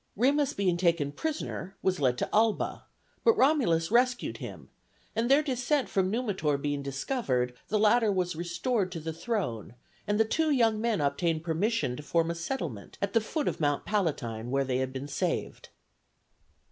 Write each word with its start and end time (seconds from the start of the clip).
Remus 0.15 0.53
being 0.53 0.77
taken 0.77 1.11
prisoner 1.11 1.77
was 1.83 1.99
led 1.99 2.17
to 2.17 2.29
Alba, 2.33 2.85
but 3.23 3.37
Romulus 3.37 3.91
rescued 3.91 4.37
him, 4.37 4.67
and 5.15 5.29
their 5.29 5.43
descent 5.43 5.89
from 5.89 6.09
Numitor 6.11 6.57
being 6.59 6.81
discovered, 6.81 7.53
the 7.67 7.77
latter 7.77 8.11
was 8.11 8.35
restored 8.35 8.91
to 8.93 8.99
the 8.99 9.13
throne, 9.13 9.75
and 10.07 10.19
the 10.19 10.25
two 10.25 10.49
young 10.49 10.81
men 10.81 11.01
obtained 11.01 11.43
permission 11.43 11.95
to 11.95 12.01
form 12.01 12.31
a 12.31 12.33
settlement 12.33 12.97
at 12.99 13.13
the 13.13 13.21
foot 13.21 13.47
of 13.47 13.59
Mount 13.59 13.85
Palatine 13.85 14.49
where 14.49 14.63
they 14.65 14.77
had 14.77 14.91
been 14.91 15.07
saved. 15.07 15.69